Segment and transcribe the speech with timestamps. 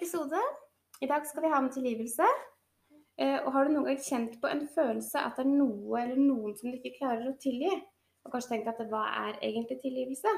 [0.00, 0.40] Episode.
[1.00, 2.26] I dag skal vi ha om tilgivelse.
[3.20, 6.16] Eh, Og har du noen gang kjent på en følelse at det er noe eller
[6.16, 7.68] noen som du ikke klarer å tilgi?
[8.24, 10.32] Og kanskje tenkt at hva er egentlig tilgivelse?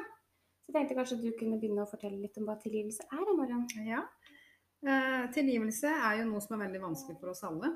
[0.62, 3.64] Så jeg tenkte kanskje du kunne begynne å fortelle litt om hva tilgivelse er, Marion.
[3.86, 4.02] Ja.
[4.82, 7.72] Eh, tilgivelse er jo noe som er veldig vanskelig for oss alle.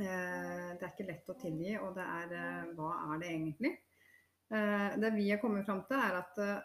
[0.00, 3.76] Eh, det er ikke lett å tilgi, og det er eh, hva er det egentlig?
[4.52, 6.58] Eh, det vi har kommet fram til, er at eh,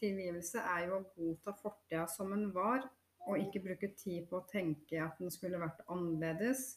[0.00, 2.84] tilgivelse er jo å godta fortida som en var,
[3.24, 6.74] og ikke bruke tid på å tenke at den skulle vært annerledes,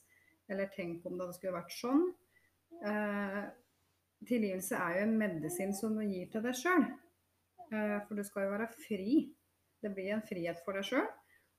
[0.48, 2.06] eller tenk om det skulle vært sånn.
[2.88, 3.42] Eh,
[4.28, 6.88] tilgivelse er jo en medisin som du gir til deg sjøl.
[7.68, 9.20] Eh, for du skal jo være fri.
[9.84, 11.06] Det blir en frihet for deg sjøl,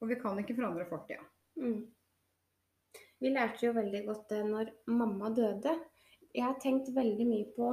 [0.01, 1.25] og vi kan ikke forandre fortida.
[1.61, 1.85] Mm.
[3.19, 5.75] Vi lærte jo veldig godt det når mamma døde.
[6.35, 7.73] Jeg har tenkt veldig mye på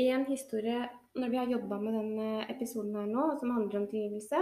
[0.00, 0.86] én historie
[1.18, 4.40] når vi har jobba med denne episoden her nå, som handler om tilgivelse.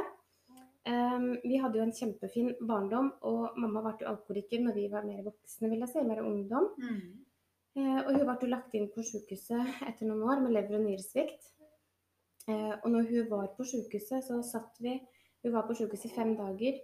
[0.89, 5.05] Ehm, vi hadde jo en kjempefin barndom, og mamma ble jo alkoholiker når vi var
[5.05, 6.70] mer voksne, vil jeg si, mer ungdom.
[7.77, 10.86] Eh, og hun ble jo lagt inn på sykehuset etter noen år med lever- og
[10.86, 11.50] nyresvikt.
[12.48, 15.00] Eh, og når hun var på sykehuset, så satt vi
[15.44, 16.78] Hun var på sykehuset i fem dager.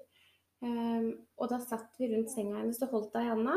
[0.63, 1.09] Ehm,
[1.43, 3.57] og da satt vi rundt senga hennes og holdt henne i handa.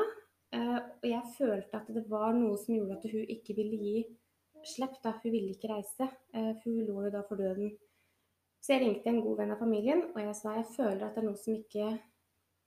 [0.57, 4.17] Eh, og jeg følte at det var noe som gjorde at hun ikke ville gi
[4.65, 4.97] slipp.
[5.03, 5.11] da.
[5.21, 6.09] Hun ville ikke reise.
[6.33, 7.77] For hun lå jo da for døden.
[8.61, 11.23] Så jeg ringte en god venn av familien, og jeg sa jeg føler at det
[11.23, 11.89] er noe som ikke,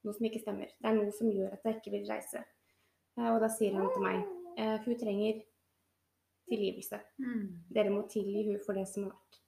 [0.06, 0.72] noe som ikke stemmer.
[0.78, 2.42] Det er noe som gjør at jeg ikke vil reise.
[3.18, 4.22] Eh, og da sier han til meg
[4.60, 5.38] For hun trenger
[6.50, 6.98] tilgivelse.
[7.72, 9.38] Dere må tilgi hun for det som har vært.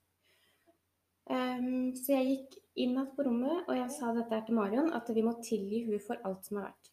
[1.32, 5.10] Ehm, så jeg gikk inn igjen på rommet og jeg sa dette til Marion, at
[5.14, 6.90] vi må tilgi hun for alt som har vært.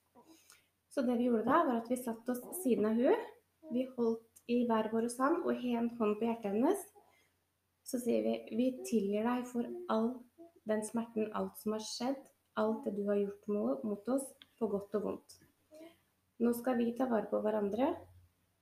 [0.90, 3.26] Så det vi gjorde da, var at vi satte oss siden av hun.
[3.74, 6.86] Vi holdt i hver vår hånd og en hånd på hjertet hennes.
[7.90, 10.12] Så sier vi vi tilgir deg for all
[10.70, 12.20] den smerten, alt som har skjedd,
[12.62, 14.28] alt det du har gjort mot oss,
[14.60, 15.40] på godt og vondt.
[16.44, 17.90] Nå skal vi ta vare på hverandre.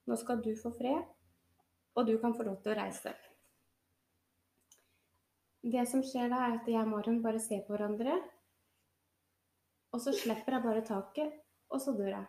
[0.08, 1.04] Nå skal du få fred,
[1.98, 3.12] og du kan få lov til å reise.
[5.68, 8.16] Det som skjer da, er at jeg og Marion bare ser på hverandre,
[9.92, 11.36] og så slipper jeg bare taket,
[11.74, 12.26] og så dør jeg.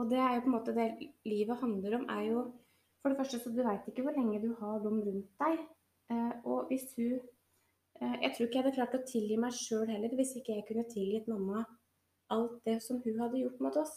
[0.00, 0.86] Og det er jo på en måte det
[1.28, 2.48] livet handler om, er jo
[3.00, 5.60] For det første, så du veit ikke hvor lenge du har dem rundt deg.
[6.12, 7.14] Eh, og hvis hun
[8.00, 10.66] eh, Jeg tror ikke jeg hadde klart å tilgi meg sjøl heller hvis ikke jeg
[10.68, 11.62] kunne tilgitt mamma
[12.30, 13.94] alt det som hun hadde gjort mot oss.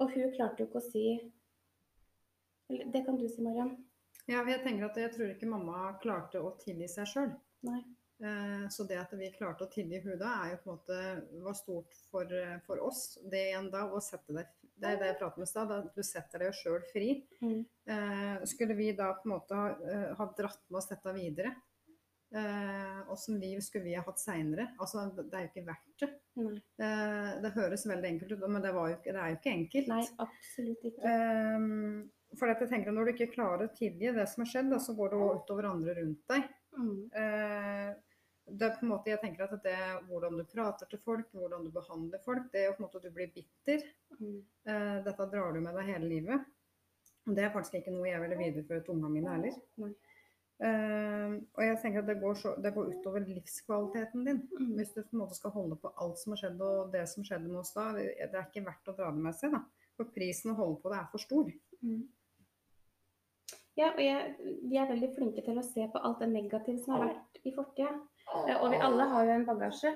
[0.00, 1.06] Og hun klarte jo ikke å si
[2.70, 3.74] Eller det kan du si, Mariam.
[4.30, 7.34] Ja, jeg tenker at jeg tror ikke mamma klarte å tilgi seg sjøl.
[7.68, 11.42] Eh, Så det at vi klarte å tilgi hun da, er jo på en måte
[11.44, 12.36] var stort for,
[12.66, 13.18] for oss.
[13.28, 14.48] Det igjen da å sette deg
[14.82, 17.10] Det er det jeg pratet med i stad, at du setter deg sjøl fri.
[17.42, 17.60] Mm.
[17.94, 21.54] Eh, skulle vi da på en måte ha, eh, ha dratt med oss dette videre?
[22.34, 24.70] Eh, Åssen liv skulle vi ha hatt seinere?
[24.80, 26.10] Altså, det er jo ikke verdt det.
[26.80, 29.90] Eh, det høres veldig enkelt ut, men det, var jo det er jo ikke enkelt.
[29.92, 31.12] Nei, absolutt ikke.
[31.12, 31.98] Ehm,
[32.40, 34.72] for at jeg tenker at Når du ikke klarer å tilgi det som har skjedd,
[34.72, 36.48] da, så går det utover andre rundt deg.
[36.72, 36.96] Mm.
[38.46, 39.76] Det er på en måte, jeg tenker at det
[40.08, 42.98] Hvordan du prater til folk, hvordan du behandler folk, det er jo på en måte
[42.98, 43.84] at du blir bitter.
[44.18, 44.40] Mm.
[44.66, 46.48] Uh, dette drar du med deg hele livet.
[47.26, 49.60] Og det er faktisk ikke noe jeg ville videreføre til ungene mine heller.
[49.78, 49.92] Mm.
[50.62, 54.42] Uh, og jeg tenker at det går, så, det går utover livskvaliteten din.
[54.58, 54.72] Mm.
[54.78, 57.26] Hvis du på en måte skal holde på alt som har skjedd og det som
[57.26, 59.54] skjedde med oss da, det det er ikke verdt å dra det med seg.
[59.54, 59.62] da.
[59.98, 61.54] For prisen å holde på det er for stor.
[61.82, 62.02] Mm.
[63.78, 64.32] Ja, og jeg,
[64.68, 67.52] vi er veldig flinke til å se på alt det negative som har vært i
[67.56, 67.94] fortida.
[68.48, 69.92] Eh, Og vi alle har jo en bagasje.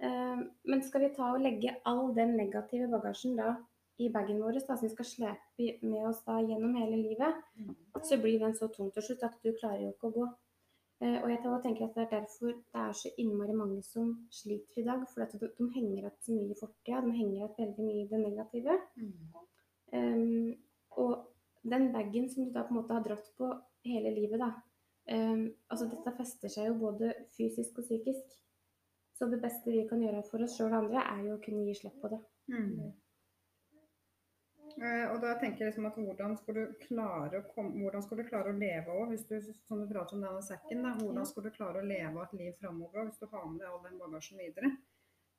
[0.00, 3.56] Eh, Men skal vi ta og legge all den negative bagasjen da
[3.98, 7.34] i bagen vår, da, som vi skal slepe med oss da gjennom hele livet,
[8.02, 10.26] så blir den så tung til slutt at du klarer jo ikke å gå.
[11.00, 14.78] Eh, Og jeg tenker at det er derfor det er så innmari mange som sliter
[14.82, 15.06] i dag.
[15.08, 17.00] For at de, de henger igjen så mye i fortida.
[17.00, 18.78] De henger igjen veldig mye i det negative.
[19.92, 20.54] Um,
[20.90, 21.26] og
[21.70, 23.50] den bagen som du da på en måte har dratt på
[23.84, 24.50] hele livet, da.
[25.06, 28.36] Um, altså dette fester seg jo både fysisk og psykisk.
[29.16, 31.64] Så det beste vi kan gjøre for oss sjøl og andre, er jo å kunne
[31.68, 32.18] gi slipp på det.
[32.52, 32.90] Mm.
[34.76, 38.20] Eh, og da tenker jeg liksom at hvordan skal du klare å, komme, hvordan skal
[38.20, 41.28] du klare å leve òg, hvis du som du prater om denne sekken, da, hvordan
[41.28, 43.96] skal du klare å leve et liv framover hvis du har med deg all den
[44.02, 44.74] bagasjen videre?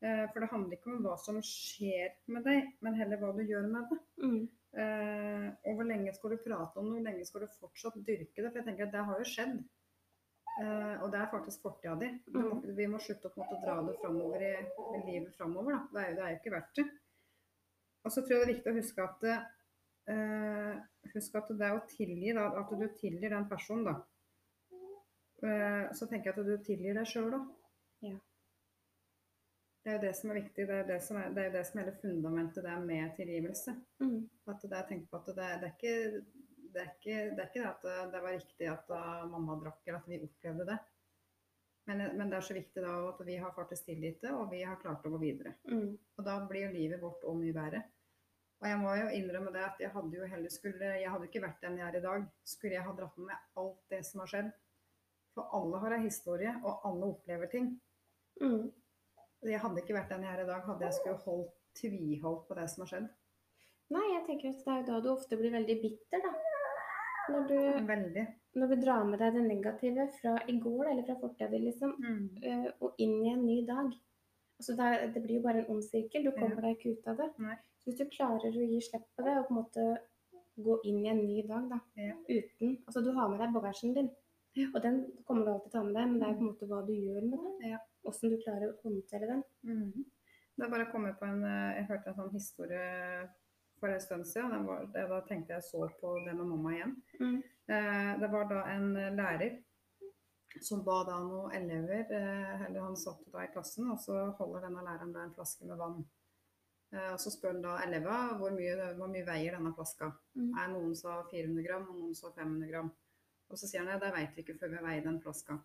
[0.06, 3.42] Eh, for det handler ikke om hva som skjer med deg, men heller hva du
[3.48, 3.98] gjør med det.
[4.22, 4.44] Mm.
[4.78, 8.44] Eh, og hvor lenge skal du prate om det, hvor lenge skal du fortsatt dyrke
[8.44, 8.52] det?
[8.52, 9.58] For jeg tenker at det har jo skjedd.
[10.58, 12.08] Uh, og det er faktisk fortida di.
[12.34, 12.64] Mm.
[12.80, 14.54] Vi må slutte å på en måte dra det framover i,
[14.98, 15.76] i livet framover.
[15.76, 15.82] Da.
[15.92, 16.86] Det, er, jo- det er jo ikke verdt det.
[18.02, 19.36] Og så tror jeg det er viktig å huske at det,
[20.16, 20.80] eh,
[21.14, 23.96] husk at det å tilgi, da, at du tilgir den personen, da.
[25.94, 27.46] Så tenker jeg at du tilgir deg sjøl òg.
[28.08, 28.18] Ja.
[29.88, 30.64] Det er jo det som er viktig.
[30.68, 33.12] Det er det som er, det er, det som er hele fundamentet det er med
[33.16, 33.72] tilgivelse.
[34.04, 34.18] Mm.
[34.52, 35.94] At det er, på at det, det, er ikke,
[36.74, 38.90] det, er ikke, det er ikke det at det, det var riktig at
[39.32, 40.76] mamma drakk, eller at vi opplevde det.
[41.88, 44.60] Men, men det er så viktig da at vi har faktisk tilgitt det, og vi
[44.68, 45.54] har klart å gå videre.
[45.72, 45.94] Mm.
[45.96, 47.82] Og da blir jo livet vårt òg mye bedre.
[48.60, 51.44] Og jeg må jo innrømme det at jeg hadde jo heller skulle Jeg hadde ikke
[51.46, 54.26] vært den jeg er i dag, skulle jeg ha dratt med meg alt det som
[54.26, 54.52] har skjedd.
[55.38, 57.72] For alle har ei historie, og alle opplever ting.
[58.44, 58.68] Mm.
[59.52, 62.58] Jeg hadde ikke vært den jeg er i dag, hadde jeg skulle holdt tviholdt på
[62.58, 63.08] det som har skjedd.
[63.96, 66.34] Nei, jeg tenker at det er jo da du ofte blir veldig bitter, da.
[67.28, 67.58] Når du,
[67.88, 68.24] Veldig.
[68.56, 72.68] når du drar med deg det negative fra i går eller fra fortida liksom, mm.
[72.80, 73.90] og inn i en ny dag.
[74.58, 76.24] Altså det, er, det blir jo bare en ond sirkel.
[76.24, 77.28] Du kommer deg ikke ut av det.
[77.44, 77.58] Nei.
[77.82, 79.90] Så hvis du klarer å gi slipp på det og på en måte
[80.64, 82.16] gå inn i en ny dag da, Ja.
[82.30, 84.10] uten Altså du har med deg bagasjen din,
[84.74, 86.52] og den kommer du alltid til å ta med deg, men det er på en
[86.52, 87.70] måte hva du gjør med den.
[87.74, 87.80] Ja.
[88.08, 89.44] Åssen du klarer å håndtere den.
[89.68, 90.06] Mm.
[90.58, 93.28] Det bare kommet på en eh, Jeg hørte en sånn historie
[93.80, 94.54] for en stund siden.
[94.56, 96.96] Den var, da tenkte jeg så på det med mamma igjen.
[97.22, 97.40] Mm.
[97.70, 99.58] Eh, det var da en eh, lærer
[100.64, 104.68] som ba da noen elever eh, eller Han satt da i klassen, og så holder
[104.68, 106.00] denne læreren da en flaske med vann.
[106.94, 108.56] Eh, og Så spør han da elevene hvor
[108.98, 110.12] hvor mye veier denne flaska.
[110.36, 110.52] Mm.
[110.58, 112.92] Er Noen sa 400 gram, og noen sa 500 gram.
[113.48, 115.60] Og så sier han at det vet vi ikke før vi veier den flaska.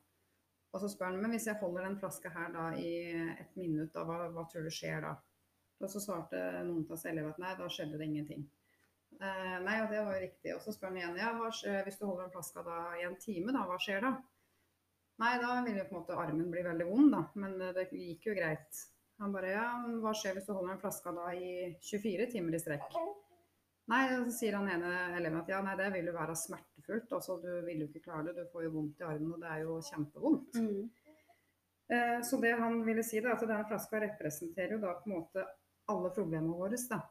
[0.73, 2.93] Og så spør han men hvis jeg holder den flaska her da i
[3.37, 5.13] et minutt, da, hva, hva tror du skjer da?
[5.83, 8.45] Og så svarte noen av oss elever at nei, da skjedde det ingenting.
[9.19, 10.55] Eh, nei, og det var jo riktig.
[10.55, 13.19] Og så spør han igjen ja, skjer- hvis du holder den flaska da i en
[13.21, 14.13] time, da, hva skjer da?
[15.23, 17.23] Nei, da vil jo på en måte armen bli veldig vond, da.
[17.43, 18.85] Men eh, det gikk jo greit.
[19.23, 19.67] Han bare ja,
[20.03, 21.51] hva skjer hvis du holder den flaska da i
[21.85, 22.97] 24 timer i strekk?
[23.93, 26.35] Nei, så sier han ene eleven at ja, nei, det vil jo være
[26.83, 27.13] smertefullt.
[27.13, 28.45] Altså, du vil jo ikke klare det.
[28.45, 30.55] Du får jo vondt i armen, og det er jo kjempevondt.
[30.55, 30.91] Mm.
[31.93, 35.17] Eh, så det han ville si, da, at denne flaska representerer jo da på en
[35.19, 35.47] måte
[35.93, 36.77] alle problemene våre.
[36.91, 37.03] da.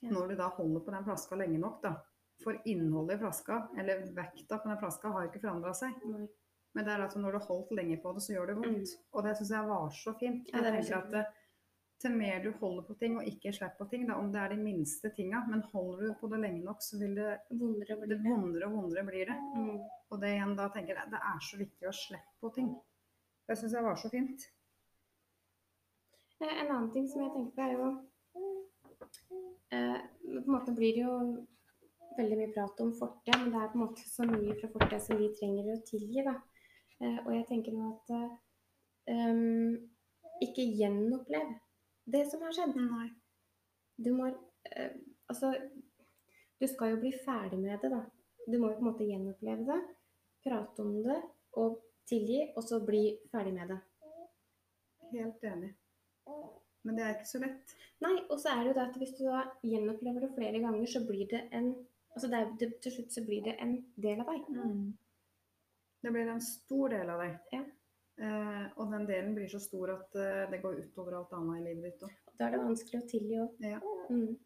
[0.00, 0.10] Ja.
[0.10, 1.96] Når du da holder på den flaska lenge nok, da.
[2.44, 5.94] For innholdet i flaska, eller vekta på den flaska, har ikke forandra seg.
[6.04, 6.26] Nei.
[6.76, 8.90] Men det er at når du har holdt lenge på det, så gjør det vondt.
[9.16, 10.50] Og det syns jeg var så fint.
[10.52, 11.38] Ja, det er jeg tenker at eh,
[12.02, 14.52] til mer du holder på ting og ikke slipper på ting, da, om det er
[14.52, 18.18] de minste tinga, men holder du på det lenge nok, så vil det Vondere det.
[18.24, 19.36] vondere og vondere blir det.
[19.56, 19.78] Mm.
[20.10, 22.68] Og det igjen da tenker jeg, det er så viktig å slippe på ting.
[23.48, 24.44] Det syns jeg var så fint.
[26.40, 27.88] Eh, En annen ting som jeg tenker på, er jo
[29.72, 31.16] eh, På en måte blir det jo
[32.18, 35.00] veldig mye prat om fortida, men det er på en måte så mye fra fortida
[35.04, 36.24] som vi trenger å tilgi.
[36.26, 36.36] da.
[37.00, 38.34] Eh, og jeg tenker nå at eh,
[39.12, 39.90] em,
[40.44, 41.54] ikke gjenopplev
[42.12, 42.76] det som har skjedd.
[42.78, 43.10] Nei.
[43.96, 45.50] Du må eh, Altså,
[46.60, 48.04] du skal jo bli ferdig med det, da.
[48.46, 49.78] Du må jo på en måte gjenoppleve det,
[50.46, 51.16] prate om det
[51.58, 53.80] og tilgi, og så bli ferdig med det.
[55.10, 55.72] Helt enig.
[56.86, 57.74] Men det er ikke så lett.
[58.04, 60.86] Nei, og så er det jo det at hvis du da gjenopplever det flere ganger,
[60.86, 61.74] så blir det en
[62.16, 64.46] Altså det er, det, til slutt så blir det en del av deg.
[66.00, 67.34] Det blir en stor del av deg.
[67.52, 67.58] Ja.
[68.16, 71.64] Eh, og den delen blir så stor at eh, det går utover alt annet i
[71.66, 72.14] livet ditt òg.
[72.38, 73.58] Da er det vanskelig å tilgi òg.
[73.60, 73.80] Ja.
[74.08, 74.36] Mm.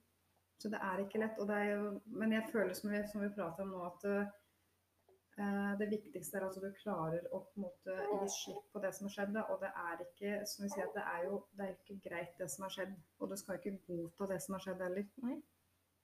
[0.61, 1.39] Så det er ikke lett.
[1.41, 1.85] Er jo,
[2.21, 6.49] men jeg føler som vi, som vi prater om nå, at eh, det viktigste er
[6.49, 9.33] at du klarer å på en måte gi slipp på det som har skjedd.
[9.39, 12.35] da, Og det er ikke som vi sier, det er jo det er ikke greit,
[12.43, 12.99] det som har skjedd.
[13.23, 15.09] Og du skal ikke godta det som har skjedd heller.
[15.25, 15.39] Nei.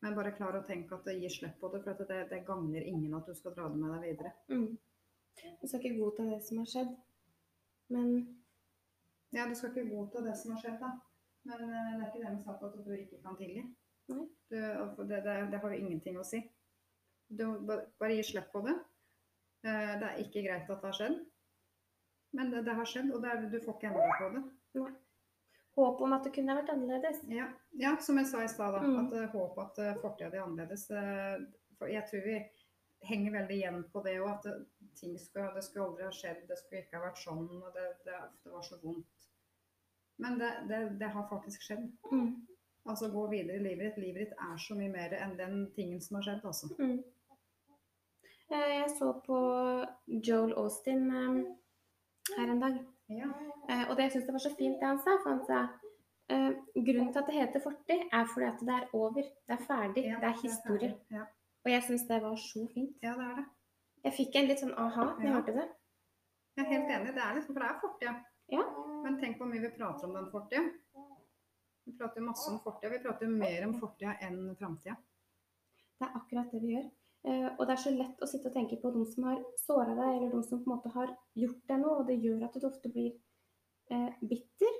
[0.05, 2.85] Men bare klar å tenke at det gir slipp på det, for det, det gagner
[2.87, 4.33] ingen at du skal dra det med deg videre.
[4.53, 4.77] Mm.
[5.61, 6.93] Du skal ikke godta det som har skjedd,
[7.89, 8.43] men
[9.35, 10.91] Ja, du skal ikke godta det som har skjedd, da.
[11.47, 13.65] Men eh, det er ikke det med sagt at du ikke kan tilgi.
[14.09, 14.61] Du, det,
[15.11, 16.41] det, det har jo ingenting å si.
[17.29, 18.77] Du bare gi slipp på det.
[19.67, 21.19] Eh, Det er ikke greit at det har skjedd.
[22.37, 24.95] Men det, det har skjedd, og det er, du får ikke endra på det.
[25.77, 27.19] håp om at det kunne vært annerledes.
[27.29, 29.07] Ja, ja som jeg sa i stad, da, Mm.
[29.07, 30.91] at håp håper at fortida di er annerledes.
[30.91, 31.37] eh,
[31.79, 32.39] for jeg tror vi
[33.03, 34.55] henger veldig igjen på det òg, at det,
[34.97, 37.87] ting skulle, det skulle aldri ha skjedd, det skulle ikke ha vært sånn, og det,
[38.07, 39.27] det, det var så vondt.
[40.19, 41.91] Men det, det, det har faktisk skjedd.
[42.13, 42.31] Mm.
[42.89, 43.97] Altså gå videre i livet ditt.
[44.05, 46.71] Livet ditt er så mye mer enn den tingen som har skjedd, altså.
[46.79, 47.03] Mm.
[48.49, 49.39] Eh, Jeg så på
[50.07, 51.41] Joel Austin eh,
[52.39, 52.79] her en dag.
[53.13, 53.29] Ja.
[53.69, 55.67] Eh, Og det jeg syns det var så fint det han sa, for han sa
[56.75, 59.27] grunnen til at det heter fortid, er fordi at det er over.
[59.47, 60.03] Det er ferdig.
[60.09, 60.95] Ja, det er historie.
[61.15, 61.27] Ja.
[61.67, 62.95] Og jeg syns det var så fint.
[63.03, 63.47] ja, det er det.
[64.07, 65.35] Jeg fikk en litt sånn aha da jeg Ja.
[65.41, 65.67] hørte det.
[66.57, 67.15] Jeg er helt enig.
[67.17, 68.13] Det er liksom, for det er fortida.
[68.55, 68.63] Ja.
[69.03, 70.63] Men tenk hvor mye vi prater om den fortida.
[71.87, 72.93] Vi prater masse om fortida.
[72.93, 74.95] Vi prater mer om fortida enn framtida.
[75.99, 76.87] Det er akkurat det vi gjør.
[77.27, 79.95] Eh, og det er så lett å sitte og tenke på de som har såra
[79.99, 82.55] deg, eller de som på en måte har gjort deg noe, og det gjør at
[82.55, 83.13] du ofte blir
[83.91, 84.73] eh, bitter.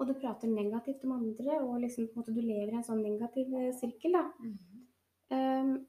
[0.00, 3.54] Og du prater negativt om andre, og liksom måte du lever i en sånn negativ
[3.54, 4.12] eh, sirkel.
[4.18, 4.24] da.
[5.30, 5.86] Um,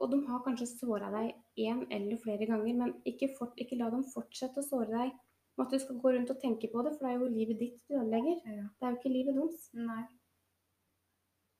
[0.00, 3.90] og de har kanskje såra deg én eller flere ganger, men ikke, fort, ikke la
[3.92, 5.12] dem fortsette å såre deg
[5.58, 7.60] med at du skal gå rundt og tenke på det, for det er jo livet
[7.60, 8.40] ditt du ødelegger.
[8.48, 8.64] Ja.
[8.78, 9.68] Det er jo ikke livet deres.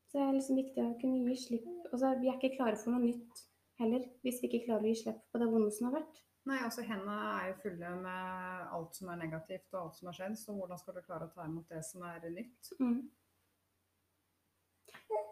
[0.08, 1.68] Så det er liksom viktig å kunne gi slipp.
[1.92, 3.44] Altså, vi er ikke klare for noe nytt
[3.82, 6.24] heller, hvis vi ikke klarer å gi slipp på det vonde som har vært.
[6.48, 10.16] Nei, altså Hendene er jo fulle med alt som er negativt og alt som har
[10.16, 12.72] skjedd, så hvordan skal du klare å ta imot det som er nytt?
[12.80, 13.00] Mm.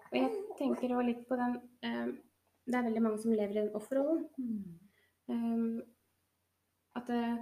[0.08, 1.56] Og jeg tenker òg litt på den
[1.88, 2.12] um,
[2.68, 4.26] Det er veldig mange som lever i den offerrollen.
[5.28, 5.80] Um,
[6.98, 7.36] at eh,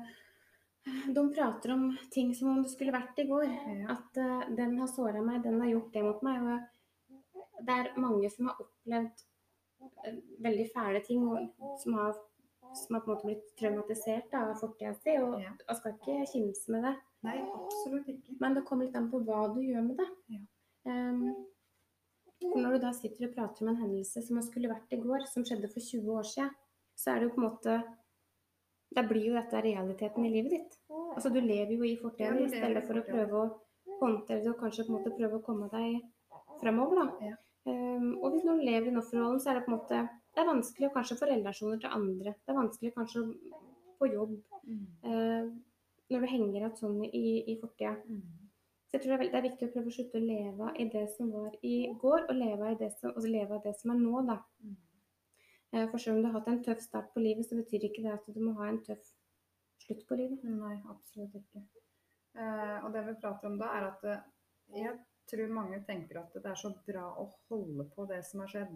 [1.14, 3.46] de prater om ting som om det skulle vært i går.
[3.80, 3.96] Ja.
[3.96, 6.46] At eh, den har såra meg, den har gjort det mot meg.
[7.34, 9.24] Og det er mange som har opplevd
[10.06, 12.14] eh, veldig fæle ting, og som har,
[12.76, 15.16] som har på en måte blitt traumatisert da, av fortida si.
[15.22, 15.56] Og Ja.
[15.74, 16.94] skal ikke kimse med det.
[17.26, 18.38] Nei, absolutt ikke.
[18.40, 20.08] Men det kommer litt an på hva du gjør med det.
[20.36, 20.42] Ja.
[20.86, 21.30] Ehm,
[22.40, 25.26] for når du da sitter og prater om en hendelse som skulle vært i går,
[25.26, 26.50] som skjedde for 20 år siden,
[26.96, 27.76] så er det jo på en måte
[28.94, 30.76] Da blir jo dette realiteten i livet ditt.
[31.16, 34.60] Altså Du lever jo i fortiden i stedet for å prøve å håndtere det og
[34.60, 36.02] kanskje på en måte prøve å komme deg
[36.60, 36.94] fremover.
[37.02, 37.06] da.
[37.66, 40.40] Ehm, og hvis noen lever i en offerrollen, så er det på en måte det
[40.42, 42.34] er vanskelig å kanskje få relasjoner til andre.
[42.46, 43.34] Det er vanskelig kanskje å-
[43.98, 44.36] på jobb.
[45.04, 45.50] eh,
[46.10, 47.96] når du henger igjen sånn i, i fortida.
[48.96, 50.84] Så jeg tror det er, det er viktig å prøve å slutte å leve i
[50.88, 53.90] det som var i går, og leve i det som, altså leve av det som
[53.92, 54.20] er nå.
[54.24, 54.36] da.
[54.64, 54.76] Mm.
[55.72, 58.04] Eh, For selv om du har hatt en tøff start på livet, så betyr ikke
[58.06, 59.02] det at du må ha en tøff
[59.84, 60.46] slutt på livet.
[60.48, 61.60] Nei, absolutt ikke.
[62.40, 64.24] Eh, og det vi prater om da, er at eh,
[64.80, 64.96] jeg
[65.28, 68.72] tror mange tenker at det er så bra å holde på det som har skjedd.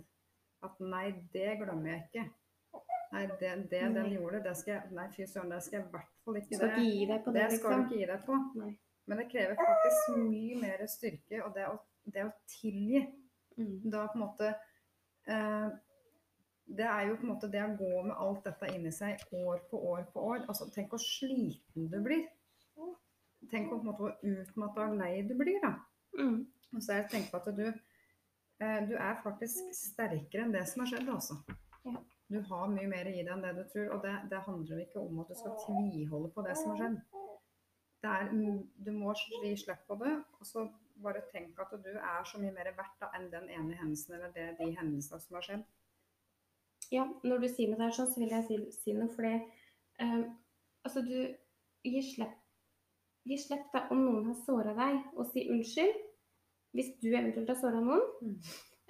[0.68, 2.26] At nei, det glemmer jeg ikke.
[3.10, 5.90] Nei, det, det den gjorde, det skal jeg Nei, fy søren, det skal jeg i
[5.96, 6.58] hvert fall Du ikke.
[6.60, 7.86] skal ikke gi deg på det, det skal du liksom.
[7.88, 8.36] ikke gi deg på.
[8.60, 8.70] Nei.
[9.10, 13.08] Men det krever faktisk mye mer styrke, og det å, det å tilgi
[13.58, 13.90] Mm.
[13.90, 14.46] da på en måte
[15.26, 15.68] eh,
[16.64, 19.64] Det er jo på en måte det å gå med alt dette inni seg år
[19.70, 20.44] på år på år.
[20.46, 22.28] Altså, tenk hvor sliten du blir.
[23.50, 25.58] Tenk på en måte hvor utmatta og lei du blir.
[25.64, 25.72] da.
[26.14, 26.44] Mm.
[26.76, 27.66] Og så er jeg tenkt på at du,
[28.62, 31.10] eh, du er faktisk sterkere enn det som har skjedd.
[31.10, 31.40] altså.
[31.84, 31.96] Ja.
[32.30, 35.02] Du har mye mer i deg enn det du tror, og det, det handler ikke
[35.02, 37.00] om at du skal tviholde på det som har skjedd.
[38.02, 40.64] Er, du må gi slipp på det, og så
[41.00, 44.32] bare tenk at du er så mye mer verdt da, enn den ene hendelsen eller
[44.36, 45.64] det, de hendelsene som har skjedd.
[46.90, 49.34] Ja, når du sier noe der sånn, så vil jeg si, si noe, fordi
[50.02, 50.24] um,
[50.84, 51.14] altså du
[51.86, 52.36] gir slipp
[53.28, 55.98] Gi slipp da om noen har såra deg, og si unnskyld
[56.72, 58.00] hvis du eventuelt har såra noen.
[58.24, 58.36] Mm.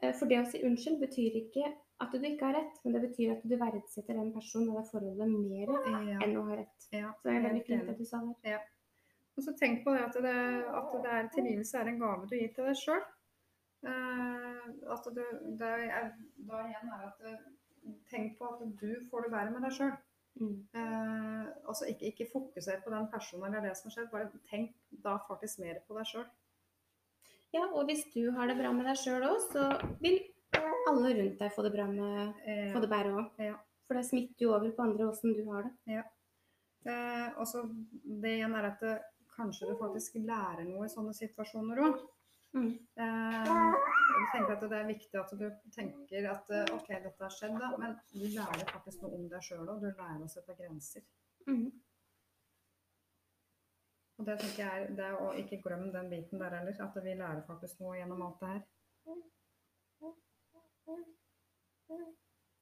[0.02, 1.64] Eh, For det å si unnskyld betyr ikke
[2.00, 4.86] at du ikke har rett, men det betyr at du verdsetter den personen og det
[4.92, 6.86] forholdet mer Ja, enn å ha rett.
[6.94, 8.60] ja, Så det er veldig fint at du sa det.
[9.40, 10.36] Og så tenk på det at, det,
[10.80, 13.00] at det er, tilgivelse er en gave du gir til deg sjøl.
[14.92, 15.22] at du,
[15.56, 16.10] det er,
[16.50, 17.40] da igjen er at eh,
[18.10, 19.94] Tenk på at du får det bedre med deg sjøl.
[20.36, 20.56] Mm.
[20.76, 24.74] Eh, altså ikke, ikke fokuser på den personen eller det som har skjedd, bare tenk
[25.04, 26.26] da faktisk mer på deg sjøl.
[27.56, 29.64] Ja, og hvis du har det bra med deg sjøl òg, så
[30.04, 30.20] vil
[30.90, 33.42] alle rundt deg få det bra med Eh, få det bedre òg.
[33.42, 33.56] Ja.
[33.88, 35.72] For det smitter jo over på andre åssen du har det.
[36.86, 37.64] eh, og så
[38.22, 39.02] det igjen er at eh,
[39.40, 42.00] kanskje du faktisk lærer noe i sånne situasjoner òg.
[42.52, 42.70] Mm.
[43.04, 43.50] Eh,
[44.20, 47.54] jeg tenker at det er viktig at du tenker at eh, OK, dette har skjedd,
[47.62, 49.84] da, men du lærer faktisk noe om deg sjøl òg.
[49.84, 51.06] Du lærer å sette grenser.
[51.46, 51.68] Mm.
[54.18, 56.76] Og det tenker jeg er, det er å ikke glemme den biten der heller.
[56.84, 58.64] At vi lærer faktisk noe gjennom alt det her.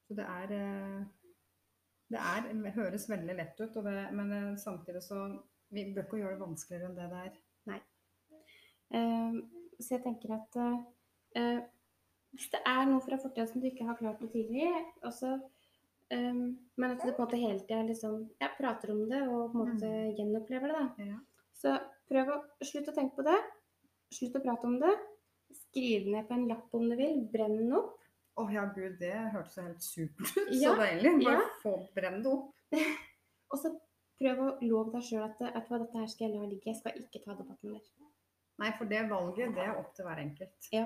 [0.09, 0.99] Så det er eh,
[2.09, 5.27] Det er, det høres veldig lett ut, det, men samtidig så
[5.69, 7.35] Vi bør ikke gjøre det vanskeligere enn det det er.
[7.69, 7.81] Nei.
[9.79, 10.55] så jeg tenker at
[11.37, 11.59] eh,
[12.33, 14.69] hvis det er noe fra fortida som du ikke har klart noe tidlig,
[15.05, 15.35] også,
[16.13, 19.53] eh, men at du på en måte hele tida liksom, ja, prater om det og
[19.53, 21.13] på en måte gjenopplever det, da.
[21.13, 21.21] Ja.
[21.59, 21.77] så
[22.09, 23.37] prøv å slutte å tenke på det.
[24.13, 24.93] Slutt å prate om det.
[25.53, 27.19] Skriv ned på en lapp om du vil.
[27.29, 27.97] Brenn den opp.
[28.39, 30.53] Å ja, gud, det hørtes helt supert ut.
[30.55, 31.11] Ja, Så deilig.
[31.25, 31.47] Bare ja.
[31.61, 32.53] få brenne det opp.
[33.51, 33.73] Og så
[34.19, 36.67] prøv å love deg sjøl at vet hva, dette her skal jeg la ligge.
[36.71, 37.85] Jeg skal ikke ta debatten mer.
[38.59, 40.67] Nei, for det valget, det er opp til hver enkelt.
[40.75, 40.85] Ja.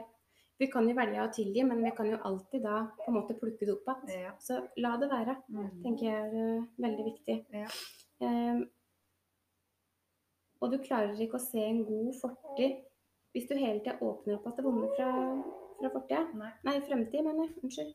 [0.62, 3.34] Vi kan jo velge å tilgi, men vi kan jo alltid da på en måte
[3.40, 4.22] plukke det opp igjen.
[4.28, 4.36] Ja.
[4.40, 5.82] Så la det være, Mm.
[5.84, 7.38] tenker jeg er eh, veldig viktig.
[7.58, 7.68] Ja.
[8.22, 8.70] Um,
[10.62, 12.78] og du klarer ikke å se en god fortid
[13.34, 15.10] hvis du hele tida åpner opp at det vonde fra,
[15.82, 16.22] fra fortida.
[16.38, 17.56] Nei, Nei, fremtid, mener jeg.
[17.66, 17.94] Unnskyld.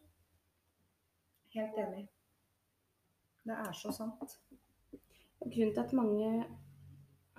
[1.55, 2.09] helt enig.
[3.47, 4.35] Det er så sant.
[5.45, 6.31] Grunnen til at mange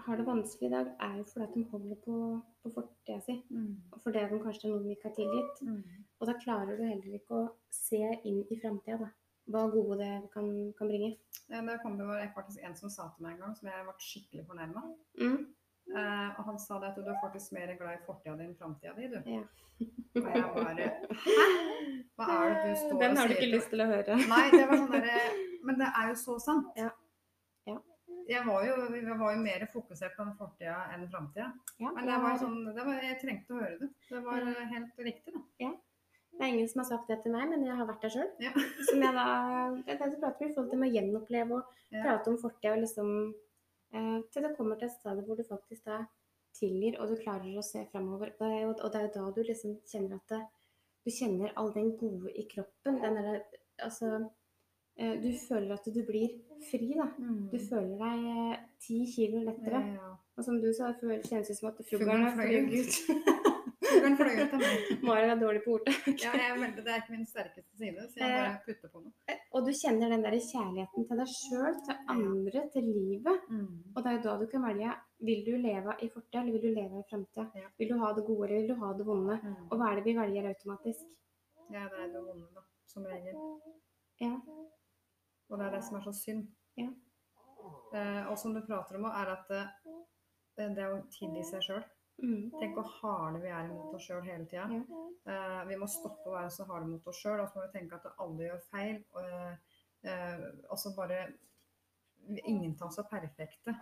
[0.06, 2.15] har det vanskelig i dag, er jo fordi at de holder på,
[2.63, 3.36] på fortida si.
[3.50, 3.75] Mm.
[3.91, 5.62] Og fordi de kanskje er noen vi ikke har tilgitt.
[5.68, 6.06] Mm.
[6.20, 9.12] Og da klarer du heller ikke å se inn i framtida.
[9.50, 11.15] Hva gode det kan, kan bringe.
[11.50, 13.86] Ja, Det kom det var faktisk en som sa til meg en gang, som jeg
[13.88, 14.84] ble skikkelig fornærma.
[15.22, 15.39] Mm.
[15.89, 18.58] Uh, og han sa det at du er faktisk mer glad i fortida di enn
[18.60, 19.18] framtida di, du.
[19.25, 19.41] Ja.
[20.20, 20.89] Og jeg bare
[21.24, 21.46] Hæ?
[22.20, 24.18] Hva er det du står Den og har du ikke lyst til å høre.
[24.29, 25.22] Nei, det var sånn derre
[25.65, 26.70] Men det er jo så sant.
[26.77, 26.91] Ja.
[28.29, 31.48] Jeg var jo, jeg var jo mer fokusert på den fortida enn framtida.
[31.81, 33.88] Ja, Men det var sånn, det var, jeg trengte å høre det.
[34.09, 34.65] Det var Ja.
[34.74, 35.41] helt riktig, da.
[35.63, 35.71] Ja.
[36.39, 38.29] Det er ingen som har sagt det til meg, men jeg har vært der sjøl.
[38.39, 38.51] Ja.
[38.89, 39.25] Som jeg da
[39.81, 42.74] Det er det du prater om i forhold til å gjenoppleve og prate om fortida
[42.75, 43.09] og liksom
[43.93, 45.98] eh, Til det kommer til et sted hvor du faktisk da
[46.59, 48.31] tilgir, og du klarer å se framover.
[48.39, 50.39] Og, og det er jo da du liksom kjenner at det,
[51.05, 53.01] du kjenner all den gode i kroppen.
[53.01, 53.41] Den derre
[53.79, 54.29] Altså
[55.00, 56.34] Du føler at du blir
[56.72, 57.08] fri, da.
[57.18, 57.48] Mm.
[57.51, 59.84] Du føler deg eh, ti kilo lettere.
[59.96, 60.15] Ja.
[60.39, 62.98] Og som du sa, det kjennes ut som at Fuglen fløy ut.
[63.89, 64.89] Fuglen fløy ut av meg.
[65.08, 65.89] Mari er dårlig på ord.
[66.13, 69.38] Ja, jeg meldte det er ikke min sterkeste side, så jeg bare putter på noe.
[69.58, 73.46] Og du kjenner den der kjærligheten til deg sjøl, til andre, til livet.
[73.51, 73.70] Mm.
[73.96, 74.96] Og det er jo da du kan velge
[75.27, 77.50] vil du leve i fortida eller vil du leve i framtida.
[77.60, 77.72] Ja.
[77.79, 79.39] Vil du ha det gode eller vil du ha det vonde?
[79.44, 79.62] Mm.
[79.68, 81.08] Og hva er det vi velger automatisk?
[81.70, 83.36] Ja, det er det vonde, da, som regel.
[84.24, 84.36] Ja.
[85.50, 86.48] Og det er det som er så synd.
[86.77, 86.89] Ja.
[87.94, 91.86] Eh, og som du prater om, er at det, det er å tilgi seg sjøl.
[92.19, 92.50] Mm.
[92.60, 94.67] Tenk hvor harde vi er imot oss sjøl hele tida.
[94.73, 95.04] Ja.
[95.30, 97.76] Eh, vi må stoppe å være så harde mot oss sjøl, og så må vi
[97.78, 99.00] tenke at alle gjør feil.
[99.15, 101.28] Og, eh, og så bare
[102.30, 103.73] Ingen av oss er perfekte.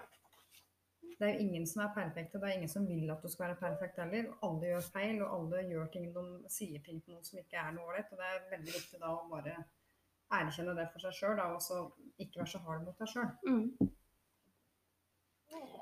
[1.18, 2.40] Det er jo ingen som er perfekte.
[2.40, 4.30] Det er ingen som vil at du skal være perfekt heller.
[4.46, 7.74] Alle gjør feil, og alle gjør ting, de sier ting til noen som ikke er
[7.76, 8.14] noe ålreit.
[8.14, 9.56] Og det er veldig viktig da å bare
[10.34, 11.84] erkjenne det for seg sjøl, og så
[12.20, 13.30] ikke være så hard mot deg sjøl.
[13.48, 13.94] Mm.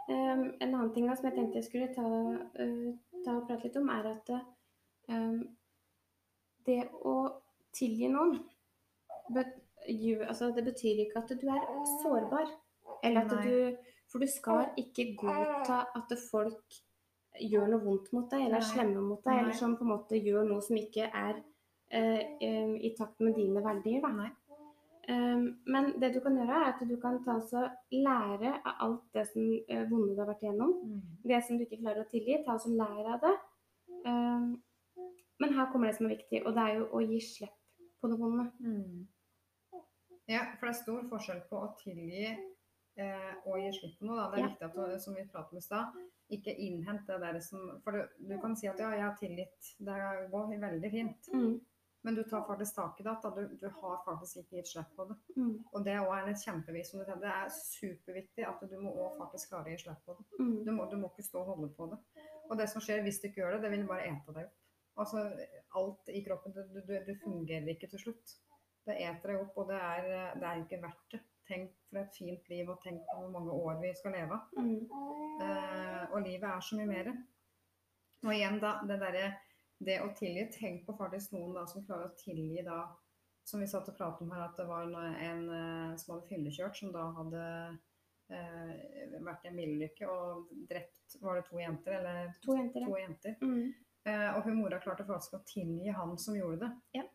[0.06, 2.92] Um, en annen ting som jeg tenkte jeg skulle ta, uh,
[3.26, 4.34] ta og prate litt om, er at
[5.10, 5.40] um,
[6.68, 7.16] det å
[7.76, 8.38] tilgi noen
[9.88, 11.66] ju, altså, Det betyr ikke at du er
[12.02, 12.50] sårbar.
[13.04, 13.44] Eller at Nei.
[13.48, 13.78] du
[14.12, 16.78] For du skal ikke godta at folk
[17.42, 19.40] gjør noe vondt mot deg, eller er slemme mot deg, Nei.
[19.42, 21.42] eller som på en måte gjør noe som ikke er
[21.96, 24.02] i takt med dine verdier.
[24.04, 24.30] Da.
[25.66, 29.28] Men det du kan gjøre, er at du kan ta så lære av alt det
[29.30, 30.72] som uh, vonde du har vært igjennom.
[30.82, 31.02] Mm.
[31.30, 33.36] Det som du ikke klarer å tilgi, ta så lære av det.
[35.40, 37.56] Men her kommer det som er viktig, og det er jo å gi slipp
[38.02, 38.46] på det vonde.
[38.64, 39.06] Mm.
[40.32, 44.18] Ja, for det er stor forskjell på å tilgi eh, og gi slipp på noe.
[44.18, 44.30] Da.
[44.32, 44.50] Det er Ja.
[44.54, 46.00] viktig at du, som vi pratet om i stad,
[46.34, 49.74] ikke innhent det der som For du, du kan si at ja, jeg har tilgitt,
[49.78, 50.00] det
[50.32, 51.30] går veldig fint.
[51.34, 51.60] Mm,
[52.06, 53.14] Men du tar faktisk tak i det.
[53.18, 55.16] At du, du har faktisk ikke gitt slipp på det.
[55.36, 56.92] mm, Og det er et kjempevis.
[56.94, 60.26] Det er superviktig at du må også faktisk klare å gi slipp på det.
[60.40, 62.00] mm, Du må, du må ikke stå og holde på det.
[62.50, 64.62] Og det som skjer hvis du ikke gjør det, det vil bare ete deg opp.
[65.02, 65.24] Altså,
[65.76, 68.36] alt i kroppen, det du, du fungerer ikke til slutt.
[68.86, 70.06] Det eter deg opp, og det er,
[70.40, 71.24] det er ikke verdt det.
[71.50, 74.38] Tenk for et fint liv, og tenk på hvor mange år vi skal leve.
[74.56, 74.86] mm,
[75.36, 77.10] Eh, og livet er så mye mer.
[78.24, 79.26] Og igjen, da, det derre
[79.78, 80.46] Det å tilgi.
[80.54, 82.86] Tenk på faktisk noen da som klarer å tilgi da
[83.46, 86.30] Som vi satt og pratet om her, at det var en, en eh, som hadde
[86.32, 87.42] fyllekjørt, som da hadde
[88.34, 92.00] eh, vært i en bilulykke og drept Var det to jenter?
[92.00, 93.36] Eller To jenter, to jenter.
[93.46, 93.68] Mm,
[94.06, 97.00] Eh, og hun mora klarte faktisk å tilgi han som gjorde det.
[97.00, 97.06] Ja.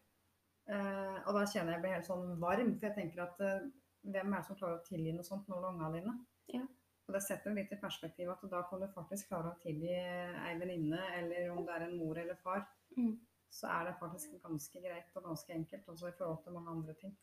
[0.71, 3.69] Eh, og da kjenner jeg jeg blir helt sånn varm, for jeg tenker at eh,
[4.11, 6.15] hvem er det som klarer å tilgi noe sånt når det er ungene dine?
[6.57, 6.65] Ja.
[7.11, 10.53] Og det setter litt i perspektiv at da kan du faktisk klare å tilgi ei
[10.61, 12.63] venninne, eller om det er en mor eller far.
[12.95, 13.19] mm.
[13.51, 16.93] Så er det faktisk ganske greit og ganske enkelt, også i forhold til mange andre
[17.01, 17.17] ting.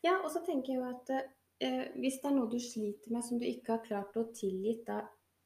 [0.00, 3.26] Ja, og så tenker jeg jo at eh, hvis det er noe du sliter med
[3.26, 5.02] som du ikke har klart å tilgi da,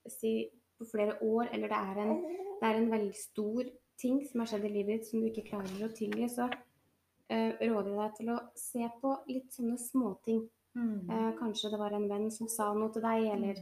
[0.07, 2.15] si, på flere år, eller det er, en,
[2.61, 5.49] det er en veldig stor ting som har skjedd i livet ditt som du ikke
[5.51, 10.45] klarer å tilgi, så eh, råder jeg deg til å se på litt sånne småting.
[10.79, 11.11] Mm.
[11.11, 13.57] Eh, kanskje det var en venn som sa noe til deg, eller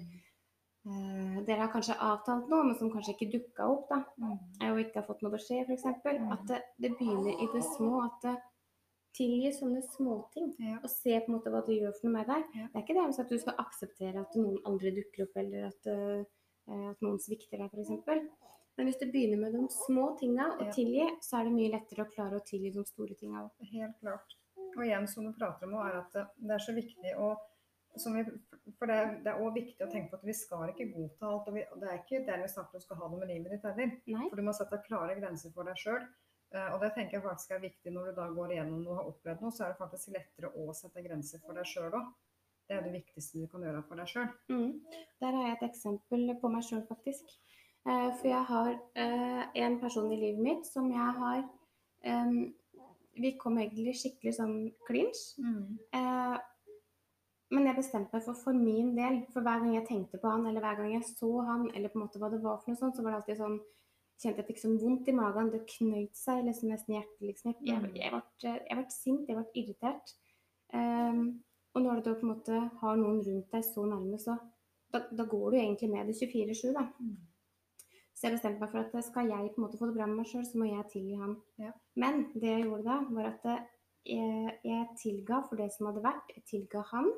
[0.87, 4.37] eh, dere har kanskje avtalt noe, men som kanskje ikke dukka opp, da, Mm.
[4.73, 5.87] og ikke har fått noe beskjed, f.eks.
[6.05, 6.29] Mm.
[6.37, 8.05] At det, det begynner i det små.
[8.05, 8.37] At det
[9.17, 10.51] tilgir sånne småting.
[10.61, 10.77] Ja.
[10.85, 12.43] Og se på en måte hva det gjør for noe med deg.
[12.55, 12.67] Ja.
[12.69, 15.89] Det er ikke det at du skal akseptere at noen andre dukker opp, eller at,
[15.89, 18.29] uh, at noen svikter deg, f.eks.
[18.77, 20.73] Men hvis du begynner med de små tinga og Ja.
[20.77, 23.51] tilgi, så er det mye lettere å klare å tilgi de store tinga òg.
[23.73, 24.36] Helt klart.
[24.77, 27.35] Og igjen, som du prater om, er at det, det er så viktig å
[27.97, 28.25] som vi,
[28.77, 31.49] For det, det er òg viktig å tenke på at vi skal ikke godta alt.
[31.49, 33.65] Og, vi, det er ikke dermed vi at du skal ha det med livet ditt
[33.65, 33.95] heller.
[34.27, 36.05] For du må sette klare grenser for deg sjøl.
[36.75, 39.09] Og det tenker jeg faktisk er viktig når du da går igjennom noe og har
[39.11, 42.13] opplevd noe, så er det faktisk lettere å sette grenser for deg sjøl òg.
[42.67, 44.29] Det er det viktigste du kan gjøre for deg sjøl.
[44.51, 44.71] Mm.
[45.23, 47.35] Der har jeg et eksempel på meg sjøl, faktisk.
[47.87, 51.45] Eh, for jeg har eh, en person i livet mitt som jeg har
[53.17, 55.23] Vi kom egentlig skikkelig sånn clinch.
[55.93, 56.37] Eh,
[57.55, 60.47] men jeg bestemte meg for for min del, for hver gang jeg tenkte på han,
[60.47, 62.81] eller hver gang jeg så han, eller på en måte hva det var for noe
[62.81, 63.59] sånt, så var det alltid sånn
[64.17, 67.21] Kjente jeg fikk sånn vondt i magen, det knøyt seg liksom nesten i hjertet.
[67.21, 67.55] liksom.
[67.61, 67.95] Jeg, Mm.
[67.95, 70.13] jeg, ble, jeg ble sint, jeg ble irritert.
[70.73, 71.43] Um,
[71.75, 74.39] og når du på en måte har noen rundt deg så nærme, så
[74.91, 76.87] da, da går du egentlig med det 24-7, da.
[76.99, 77.26] Mm.
[78.17, 80.23] Så jeg bestemte meg for at skal jeg på en måte få det bra med
[80.23, 81.35] meg sjøl, så må jeg tilgi han.
[81.61, 81.73] Ja.
[82.01, 83.49] Men det jeg gjorde da, var at
[84.09, 86.31] jeg, jeg tilga for det som hadde vært.
[86.33, 87.11] Jeg tilga han.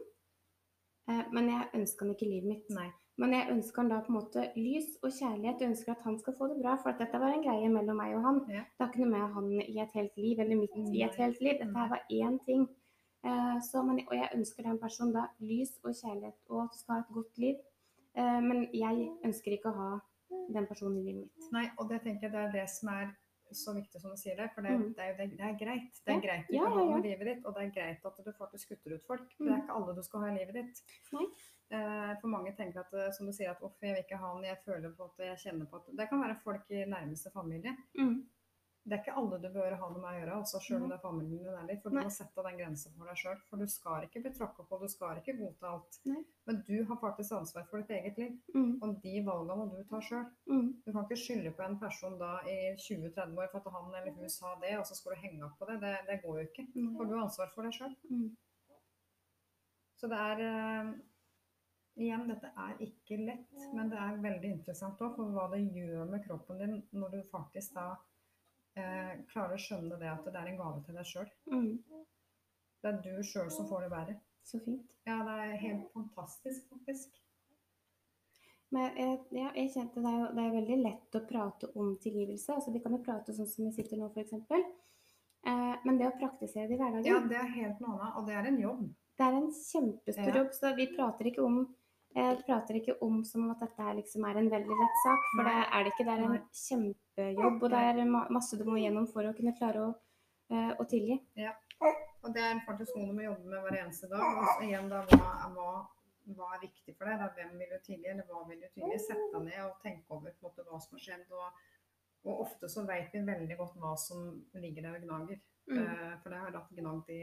[1.11, 2.73] Eh, men jeg ønska han ikke i livet mitt.
[2.75, 2.89] Nei.
[3.19, 5.63] Men jeg ønsker han da på en måte lys og kjærlighet.
[5.63, 7.99] Jeg ønsker at han skal få det bra, for at dette var en greie mellom
[7.99, 8.43] meg og han.
[8.51, 8.67] Ja.
[8.67, 11.41] Det har ikke noe med han i et helt liv, eller mitt i et helt
[11.43, 11.57] liv.
[11.63, 12.69] Dette her var én ting.
[13.27, 16.79] Eh, så, men, og jeg ønsker den personen da lys og kjærlighet, og at du
[16.83, 17.67] skal ha et godt liv.
[18.19, 19.91] Eh, men jeg ønsker ikke å ha
[20.53, 21.53] den personen i livet mitt.
[21.53, 23.15] Nei, og det tenker jeg det er det som er
[23.53, 24.51] så viktig som du sier det.
[24.55, 24.95] For det, Mm.
[24.95, 26.01] det, er, det, det er greit.
[26.05, 28.19] Det er greit du Ja, kan ha med livet ditt, og det er greit at
[28.25, 29.29] du faktisk kutter ut folk.
[29.39, 29.47] Mm.
[29.47, 29.63] det er Mm.
[29.63, 30.83] ikke alle du skal ha i livet ditt.
[31.13, 31.25] Nei.
[31.71, 34.35] Eh, for mange tenker at, eh, som du sier, at uff, jeg vil ikke ha
[34.35, 37.31] han, jeg føler på at jeg kjenner på at Det kan være folk i nærmeste
[37.33, 37.77] familie.
[37.99, 38.25] Mm.
[38.85, 40.97] Det er ikke alle du bør ha noe med å gjøre, altså selv om det
[40.97, 41.79] er familien din heller.
[41.83, 42.05] For du Nei.
[42.07, 43.41] må sette den grensen for deg sjøl.
[43.51, 45.99] For du skal ikke bli tråkka på, du skal ikke godta alt.
[46.09, 46.23] Nei.
[46.49, 48.79] Men du har faktisk ansvar for ditt eget liv, Mm.
[48.83, 50.25] og de valgene må du ta sjøl.
[50.49, 50.71] Mm.
[50.87, 54.17] Du kan ikke skylde på en person da i 20-30 år for at han eller
[54.17, 55.81] hun sa det, og så skal du henge opp på det.
[55.85, 56.67] Det, det går jo ikke.
[56.75, 56.97] Nei.
[56.97, 57.95] For du har ansvar for deg sjøl.
[58.09, 58.31] Mm.
[59.99, 60.93] Så det er uh,
[61.99, 66.05] Igjen, dette er ikke lett, men det er veldig interessant òg, for hva det gjør
[66.07, 67.89] med kroppen din når du faktisk da
[68.83, 71.31] eh, klarer å skjønne det at det er en gave til deg sjøl.
[71.53, 71.71] Mm.
[72.83, 74.19] Det er du sjøl som får det bedre.
[74.49, 74.87] Så fint.
[75.07, 77.17] Ja, det er helt fantastisk, faktisk.
[78.71, 81.95] Men jeg, ja, jeg kjente det er, jo, det er veldig lett å prate om
[82.03, 82.53] tilgivelse.
[82.55, 84.35] Altså, vi kan jo prate sånn som vi sitter nå, f.eks.
[85.49, 88.27] Eh, men det å praktisere det i hverdagen, Ja, det er helt noe annet, og
[88.29, 88.83] det er en jobb.
[89.19, 90.37] det er en kjempestor Ja.
[90.43, 90.53] jobb.
[90.53, 91.61] Så vi prater ikke om
[92.17, 95.45] jeg prater ikke om som at dette her liksom er en veldig lett sak, for
[95.45, 96.05] det er det ikke.
[96.09, 96.95] Det er en Nei.
[97.19, 99.95] Kjempejobb, og det er masse du må gjennom for å kunne klare å,
[100.51, 101.19] eh, å tilgi.
[102.25, 104.41] Og det er faktisk noe du må jobbe med hver eneste dag.
[104.43, 105.73] Og igjen da, hva, hva,
[106.35, 107.21] hva er viktig for deg?
[107.23, 108.99] Da, hvem vil du tilgi, eller hva vil du tilgi?
[109.05, 111.31] Sette deg ned og tenke over måte, hva som har skjedd.
[111.31, 111.63] Og,
[112.27, 115.41] og ofte så vet vi veldig godt hva som ligger der og gnager.
[115.69, 115.81] Mm.
[115.85, 117.23] Eh, for det har latt gnagd i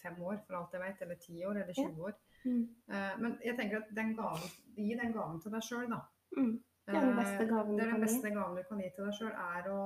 [0.00, 2.16] fem år, for alt jeg vet, eller ti år, eller 20 år.
[2.44, 2.64] Mm.
[2.92, 6.02] Eh, men jeg tenker at den gaven, gi den gaven til deg sjøl, da.
[6.36, 6.58] Mm.
[6.90, 8.02] Det er den beste Eh, gaven du kan den gi.
[8.06, 9.80] beste gaven du kan gi til deg sjøl, er å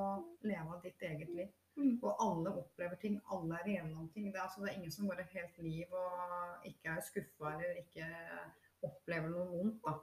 [0.49, 1.53] leve av ditt eget liv.
[1.77, 1.99] Mm.
[2.03, 4.31] Og alle opplever ting, alle er igjennom ting.
[4.33, 7.51] Det er, altså, det er ingen som går et helt liv og ikke er skuffa
[7.57, 8.07] eller ikke
[8.87, 9.81] opplever noe vondt.
[9.85, 9.95] Da.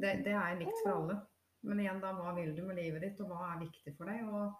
[0.00, 1.20] Det, det er likt for alle.
[1.66, 4.22] Men igjen, da, hva vil du med livet ditt, og hva er viktig for deg?
[4.30, 4.54] Og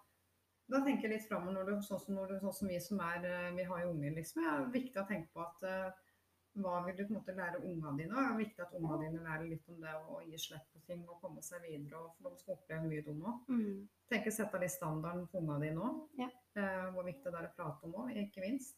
[0.71, 3.49] da tenker jeg litt framover, sånn, som når du, sånn som vi som er eh,
[3.57, 4.43] Vi har jo unger, liksom.
[4.43, 6.10] Det er viktig å tenke på at eh,
[6.59, 8.11] hva vil du på en måte lære ungene dine?
[8.11, 11.05] Det er viktig at ungene dine lærer litt om det å gi slipp på ting
[11.07, 12.01] og komme seg videre.
[12.01, 13.51] Og for de skal oppleve mye dumt òg.
[13.55, 13.77] Mm.
[14.11, 16.01] Tenker sette litt standarden for ungene dine òg.
[16.19, 16.27] Ja.
[16.59, 18.75] Eh, hvor viktig det er å prate om òg, ikke minst.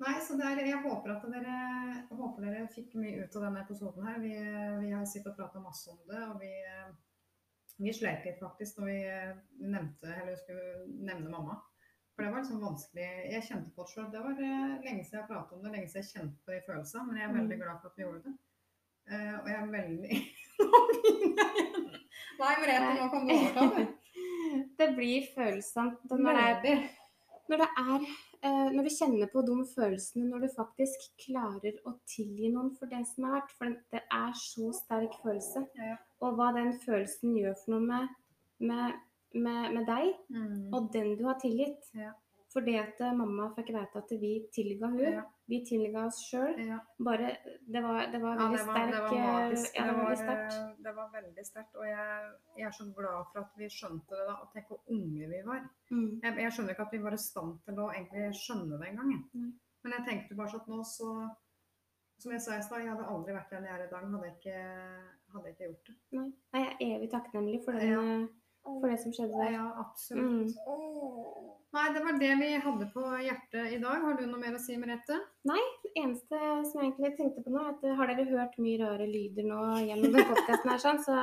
[0.00, 1.56] Nei, så det er, Jeg håper at dere,
[2.08, 4.06] jeg håper dere fikk mye ut av denne episoden.
[4.08, 4.20] her.
[4.20, 4.34] Vi,
[4.84, 6.22] vi har sittet og prata masse om det.
[6.28, 6.52] og vi,
[7.80, 9.00] vi sleit litt faktisk når vi
[9.68, 11.58] nevnte, eller skulle nevne mamma.
[12.20, 13.04] For det var liksom vanskelig.
[13.32, 14.08] Jeg kjente på det sjøl.
[14.12, 16.58] Det var eh, lenge siden jeg pratet om det, lenge siden jeg kjente på de
[16.66, 17.04] følelsene.
[17.08, 17.62] Men jeg er veldig Mm.
[17.62, 18.34] glad for at vi gjorde det.
[19.10, 20.18] Uh, og jeg er veldig
[20.60, 21.86] Nå begynner jeg igjen.
[22.40, 23.96] Nei, Merete, nå kan du overta, du.
[24.80, 26.84] Det blir følsomt når det er
[27.50, 28.04] når det er
[28.44, 32.86] uh, Når du kjenner på de følelsene, når du faktisk klarer å tilgi noen for
[32.92, 33.56] det som har vært.
[33.56, 35.64] For det- det er så sterk følelse.
[35.80, 35.96] Ja, ja.
[36.20, 38.08] Og hva den følelsen gjør for noe med,
[38.60, 39.00] med,
[39.34, 40.74] med, med deg Mm.
[40.74, 41.90] og den du har tilgitt.
[41.94, 42.12] Ja.
[42.66, 44.98] det at eh, mamma fikk vite at vi tilga hun.
[45.00, 45.22] Ja.
[45.46, 46.56] Vi tilga oss sjøl.
[46.58, 46.80] Ja.
[46.98, 49.76] Bare Det var, det var veldig det var, det var magisk.
[49.76, 50.56] Ja, det var det, sterkt.
[50.58, 51.76] var, det var veldig sterkt.
[51.76, 54.34] Og jeg, jeg er så glad for at vi skjønte det da.
[54.42, 55.62] Og tenk hvor unge vi var.
[55.90, 56.20] Mm.
[56.24, 59.14] Jeg, jeg skjønner ikke at vi var i stand til å egentlig skjønne det engang.
[59.34, 59.52] Mm.
[59.84, 61.12] Men jeg tenkte bare sånn at nå så
[62.20, 64.26] Som jeg sa i stad, jeg hadde aldri vært der jeg er i dag, hadde
[64.26, 64.56] jeg ikke,
[65.32, 65.94] hadde jeg ikke gjort det.
[66.18, 66.24] Nei.
[66.52, 68.26] Nei, jeg er evig takknemlig for, den, eh,
[68.64, 69.52] for det som skjedde der.
[69.56, 70.56] Ja, absolutt.
[70.56, 71.50] Mm.
[71.70, 74.02] Nei, det var det vi hadde på hjertet i dag.
[74.02, 75.20] Har du noe mer å si, Merete?
[75.46, 75.60] Nei.
[75.84, 78.80] Det eneste som jeg egentlig tenkte på nå, er at eh, har dere hørt mye
[78.82, 81.16] rare lyder nå gjennom den podkasten her, sånn, så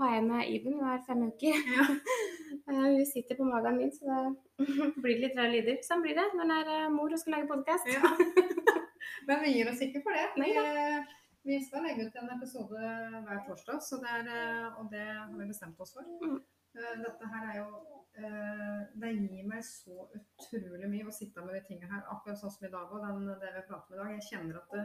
[0.00, 1.64] har jeg med Iben hver fem uker.
[1.76, 1.88] Ja.
[2.70, 4.04] Eh, Hun sitter på magen min, så
[4.58, 4.66] det
[5.02, 5.78] blir litt rare lyder.
[5.86, 7.88] Sånn blir det når det er eh, mor og skal lage podkast.
[7.90, 8.10] Ja.
[9.28, 10.26] Men vi gir oss ikke for det.
[10.38, 11.00] Nei Vi,
[11.50, 12.92] vi skal legge ut en episode
[13.26, 14.30] hver torsdag, så det er,
[14.78, 16.06] og det har vi bestemt oss for.
[16.78, 17.68] Eh, Dette her er jo
[18.14, 22.52] eh, Det gir meg så utrolig mye å sitte med de tingene her, akkurat sånn
[22.54, 24.12] som i dag og den, det vi prater om i dag.
[24.18, 24.84] Jeg kjenner at det,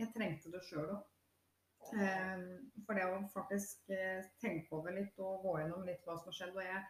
[0.00, 1.02] jeg trengte det sjøl òg.
[2.86, 6.38] For det å faktisk eh, tenke over litt og gå gjennom litt hva som har
[6.38, 6.54] skjedd.
[6.56, 6.82] Og jeg,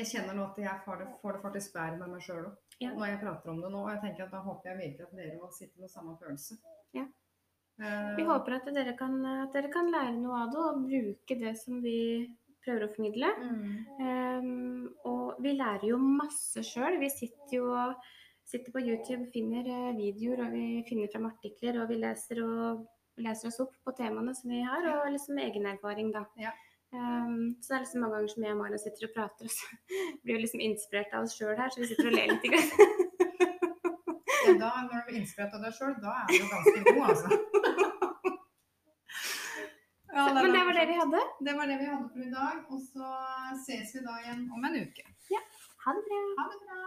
[0.00, 2.56] jeg kjenner nå at jeg får det, får det faktisk bedre med meg sjøl òg.
[2.78, 2.92] Ja.
[2.94, 3.84] Når jeg prater om det nå.
[3.84, 6.58] Og jeg tenker at da håper jeg virkelig at dere må sitte med samme følelse.
[6.96, 7.04] Ja.
[7.82, 11.38] Eh, Vi håper at dere, kan, at dere kan lære noe av det og bruke
[11.44, 11.98] det som vi
[12.64, 13.32] prøver å formidle.
[13.42, 17.00] mm, Um, og vi lærer jo masse sjøl.
[17.00, 17.72] Vi sitter jo
[18.48, 21.82] sitter på YouTube, finner eh, videoer og vi finner frem artikler.
[21.82, 22.86] Og vi leser, og,
[23.20, 26.24] leser oss opp på temaene som vi har, og liksom egen erfaring, da.
[26.40, 26.54] Ja.
[26.88, 29.52] Um, så det er liksom mange ganger som jeg og Maren sitter og prater, og
[29.52, 29.66] så
[30.22, 32.46] blir vi liksom inspirert av oss sjøl her, så vi sitter og ler litt.
[34.46, 37.28] ja, da, når du blir inspirert av deg sjøl, da er du ganske god, altså.
[40.18, 41.20] Ja, det men det var det vi hadde.
[41.46, 42.56] det var det vi hadde for i dag.
[42.74, 43.10] Og så
[43.66, 45.04] ses vi da igjen om en uke.
[45.84, 46.22] Ha det bra.
[46.40, 46.80] Ha det bra.